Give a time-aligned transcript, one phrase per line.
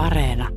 [0.00, 0.48] Areena.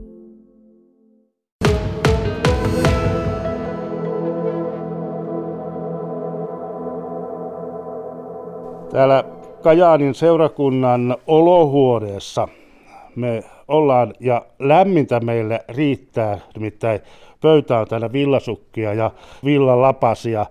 [8.91, 9.23] Täällä
[9.61, 12.47] Kajaanin seurakunnan olohuoneessa
[13.15, 16.99] me ollaan ja lämmintä meille riittää, nimittäin
[17.41, 19.11] pöytä on täällä villasukkia ja
[19.45, 20.45] villalapasia.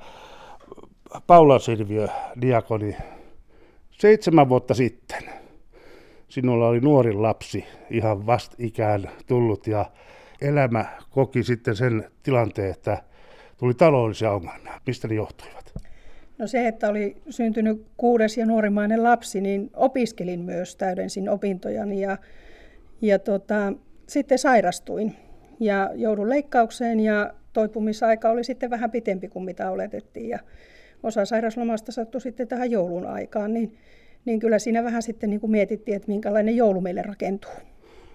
[1.27, 2.09] Paula Silviö,
[2.41, 2.97] diakoni,
[3.91, 5.42] seitsemän vuotta sitten
[6.33, 9.91] sinulla oli nuori lapsi ihan vastikään tullut ja
[10.41, 13.03] elämä koki sitten sen tilanteen, että
[13.59, 14.81] tuli taloudellisia ongelmia.
[14.87, 15.75] Mistä ne johtuivat?
[16.39, 22.19] No se, että oli syntynyt kuudes ja nuorimainen lapsi, niin opiskelin myös, täydensin opintojani ja,
[23.03, 23.73] ja tota,
[24.07, 25.17] sitten sairastuin
[25.61, 30.39] ja joudun leikkaukseen ja toipumisaika oli sitten vähän pitempi kuin mitä oletettiin ja
[31.03, 33.79] osa sairaslomasta sattui sitten tähän joulun aikaan, niin,
[34.25, 37.51] niin kyllä siinä vähän sitten niin kuin mietittiin, että minkälainen joulu meille rakentuu.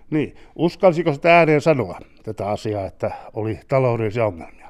[0.10, 4.68] Niin, uskalsiko sitä ääneen sanoa tätä asiaa, että oli taloudellisia ongelmia?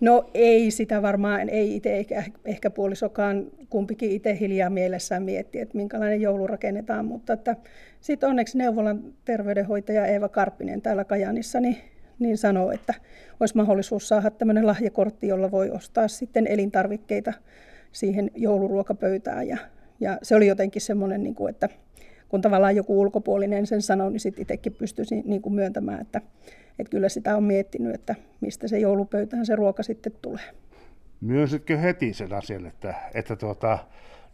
[0.00, 5.76] No ei sitä varmaan, ei itse eikä ehkä puolisokaan, kumpikin itse hiljaa mielessään mietti, että
[5.76, 7.56] minkälainen joulu rakennetaan, mutta että
[8.00, 11.76] sitten onneksi neuvolan terveydenhoitaja Eeva Karppinen täällä Kajanissa niin,
[12.18, 12.94] niin sanoo, että
[13.40, 17.32] olisi mahdollisuus saada tämmöinen lahjakortti, jolla voi ostaa sitten elintarvikkeita
[17.92, 19.56] siihen jouluruokapöytään ja,
[20.00, 21.68] ja se oli jotenkin semmoinen, niin kuin, että
[22.28, 26.20] kun tavallaan joku ulkopuolinen sen sanoi, niin sitten itsekin pystyisin niin kuin myöntämään, että,
[26.78, 30.44] että kyllä sitä on miettinyt, että mistä se joulupöytään se ruoka sitten tulee.
[31.20, 33.78] Myönsitkö heti sen asian, että, että tuota,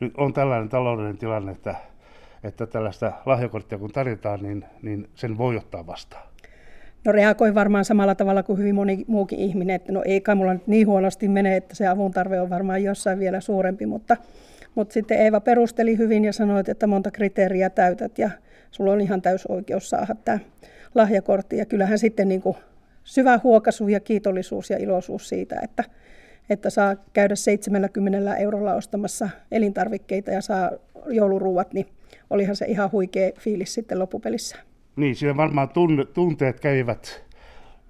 [0.01, 1.75] nyt on tällainen taloudellinen tilanne, että,
[2.45, 6.31] että tällaista lahjakorttia kun tarjotaan, niin, niin sen voi ottaa vastaan?
[7.05, 10.53] No reagoi varmaan samalla tavalla kuin hyvin moni muukin ihminen, että no ei kai mulla
[10.53, 14.17] nyt niin huonosti mene, että se avun tarve on varmaan jossain vielä suurempi, mutta,
[14.75, 18.31] mutta sitten Eeva perusteli hyvin ja sanoi, että monta kriteeriä täytät ja
[18.71, 20.39] sulla on ihan täys oikeus saada tämä
[20.95, 21.57] lahjakortti.
[21.57, 22.57] Ja kyllähän sitten niin kuin
[23.05, 25.85] syvä huokaisu ja kiitollisuus ja iloisuus siitä, että,
[26.51, 30.71] että saa käydä 70 eurolla ostamassa elintarvikkeita ja saa
[31.07, 31.87] jouluruuat, niin
[32.31, 34.57] olihan se ihan huikea fiilis sitten loppupelissä.
[34.97, 35.69] Niin, siinä varmaan
[36.15, 37.25] tunteet kävivät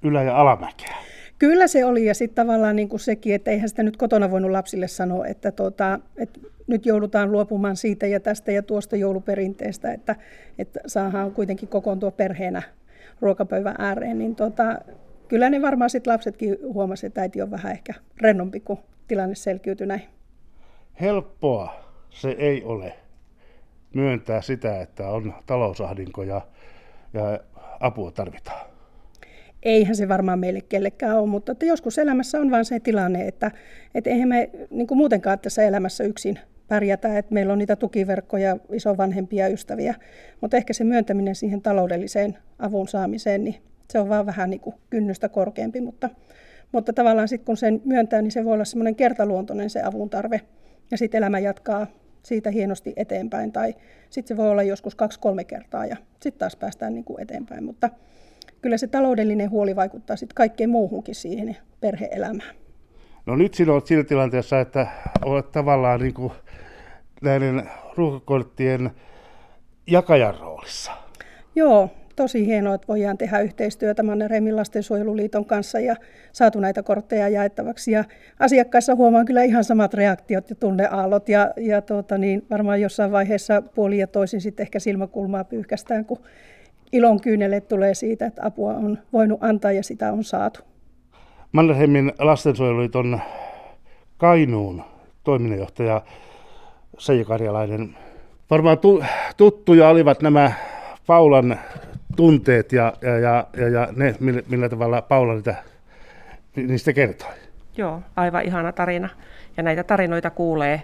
[0.03, 0.97] ylä- ja alamäkeä.
[1.41, 4.51] Kyllä se oli ja sitten tavallaan niin kuin sekin, että eihän sitä nyt kotona voinut
[4.51, 10.17] lapsille sanoa, että, tuota, että nyt joudutaan luopumaan siitä ja tästä ja tuosta jouluperinteestä, että,
[10.59, 12.62] että saadaan kuitenkin kokoontua perheenä
[13.21, 14.78] ruokapöydän ääreen, niin tuota,
[15.28, 18.78] kyllä ne varmaan sitten lapsetkin huomasivat, että äiti on vähän ehkä rennompi, kun
[19.09, 20.03] tilanne selkiytyi näin.
[21.01, 21.75] Helppoa
[22.11, 22.93] se ei ole
[23.95, 26.41] myöntää sitä, että on talousahdinko ja,
[27.12, 27.41] ja
[27.81, 28.69] apua tarvitaan
[29.62, 33.50] eihän se varmaan meille kellekään ole, mutta että joskus elämässä on vain se tilanne, että,
[33.94, 36.38] että eihän me niin kuin muutenkaan tässä elämässä yksin
[36.69, 39.94] pärjätä, että meillä on niitä tukiverkkoja, isovanhempia ystäviä,
[40.41, 43.54] mutta ehkä se myöntäminen siihen taloudelliseen avun saamiseen, niin
[43.91, 46.10] se on vaan vähän niin kuin kynnystä korkeampi, mutta,
[46.72, 50.41] mutta tavallaan sitten kun sen myöntää, niin se voi olla semmoinen kertaluontoinen se avun tarve,
[50.91, 51.87] ja sitten elämä jatkaa
[52.22, 53.75] siitä hienosti eteenpäin, tai
[54.10, 57.91] sitten se voi olla joskus kaksi-kolme kertaa, ja sitten taas päästään niin kuin eteenpäin, mutta
[58.62, 62.54] kyllä se taloudellinen huoli vaikuttaa sitten kaikkeen muuhunkin siihen perheelämään.
[63.26, 64.87] No nyt sinä olet siinä tilanteessa, että
[65.25, 66.32] olet tavallaan niin kuin
[67.22, 67.62] näiden
[67.97, 68.91] ruokakorttien
[69.87, 70.93] jakajan roolissa.
[71.54, 75.97] Joo, tosi hienoa, että voidaan tehdä yhteistyötä Mannerheimin lastensuojeluliiton kanssa ja
[76.32, 77.92] saatu näitä kortteja jaettavaksi.
[77.92, 78.04] Ja
[78.38, 83.62] asiakkaissa huomaan kyllä ihan samat reaktiot ja tunneaallot ja, ja tuota, niin varmaan jossain vaiheessa
[83.62, 86.19] puoli ja toisin sitten ehkä silmäkulmaa pyyhkästään, kun
[86.93, 90.61] ilon kyynelle tulee siitä, että apua on voinut antaa ja sitä on saatu.
[91.53, 93.21] Mannerheimin lastensuojeluliiton
[94.17, 94.83] Kainuun
[95.25, 96.03] toiminnanjohtaja
[96.99, 97.97] Seija Karjalainen.
[98.51, 99.05] Varmaan tu-
[99.37, 100.53] tuttuja olivat nämä
[101.06, 101.59] Paulan
[102.17, 105.55] tunteet ja, ja, ja, ja, ja ne, millä, millä tavalla Paula niitä,
[106.57, 107.28] niistä kertoi.
[107.77, 109.09] Joo, aivan ihana tarina.
[109.57, 110.83] Ja näitä tarinoita kuulee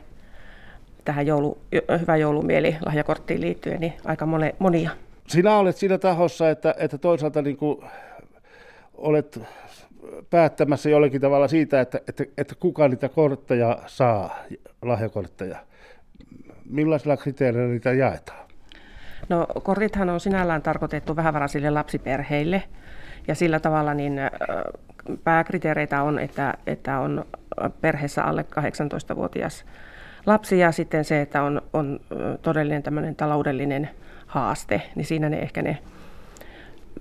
[1.05, 1.59] tähän joulu,
[2.01, 4.27] hyvä joulumieli lahjakorttiin liittyen, niin aika
[4.59, 4.91] monia
[5.29, 7.85] sinä olet siinä tahossa, että, että toisaalta niin kuin
[8.95, 9.41] olet
[10.31, 14.37] päättämässä jollakin tavalla siitä, että, että, että kuka niitä kortteja saa,
[14.83, 15.59] lahjakortteja.
[16.71, 18.47] Millaisilla kriteereillä niitä jaetaan?
[19.29, 22.63] No kortithan on sinällään tarkoitettu vähävaraisille lapsiperheille
[23.29, 24.21] ja sillä tavalla niin
[25.25, 27.25] pääkriteereitä on, että, että on
[27.81, 28.45] perheessä alle
[29.13, 29.65] 18-vuotias
[30.27, 32.01] lapsi ja sitten se, että on, on
[32.43, 33.91] todellinen tämmöinen taloudellinen
[34.27, 35.79] haaste, niin siinä ne ehkä ne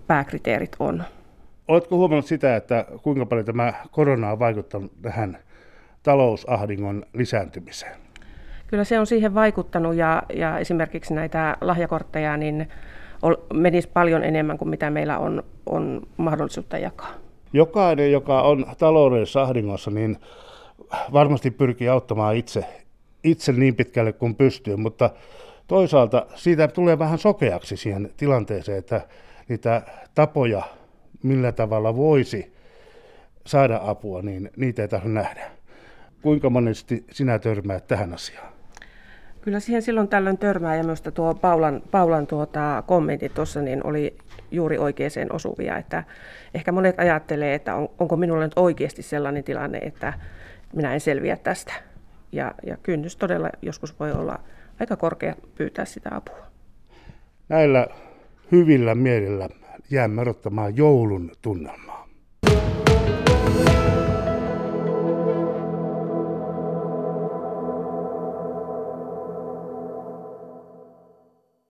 [0.07, 1.03] pääkriteerit on.
[1.67, 5.37] Oletko huomannut sitä, että kuinka paljon tämä korona on vaikuttanut tähän
[6.03, 7.95] talousahdingon lisääntymiseen?
[8.67, 12.67] Kyllä se on siihen vaikuttanut ja, ja esimerkiksi näitä lahjakortteja niin
[13.53, 17.11] menisi paljon enemmän kuin mitä meillä on, on mahdollisuutta jakaa.
[17.53, 20.17] Jokainen, joka on taloudellisessa ahdingossa, niin
[21.13, 22.65] varmasti pyrkii auttamaan itse,
[23.23, 25.09] itse niin pitkälle kuin pystyy, mutta
[25.67, 29.01] toisaalta siitä tulee vähän sokeaksi siihen tilanteeseen, että
[29.47, 29.81] niitä
[30.15, 30.63] tapoja,
[31.23, 32.55] millä tavalla voisi
[33.45, 35.51] saada apua, niin niitä ei tarvitse nähdä.
[36.21, 38.55] Kuinka monesti sinä törmäät tähän asiaan?
[39.41, 44.17] Kyllä siihen silloin tällöin törmää ja myös tuo Paulan, Paulan tuota, kommentti tuossa niin oli
[44.51, 46.03] juuri oikeaan osuvia, että
[46.53, 50.13] ehkä monet ajattelee, että on, onko minulla nyt oikeasti sellainen tilanne, että
[50.75, 51.73] minä en selviä tästä.
[52.31, 54.39] Ja, ja kynnys todella joskus voi olla
[54.79, 56.45] aika korkea pyytää sitä apua.
[57.49, 57.87] Näillä
[58.51, 59.49] hyvillä mielillä
[59.89, 61.94] jäämme odottamaan joulun tunnelmaa.